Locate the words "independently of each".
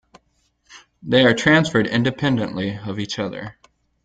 1.85-3.19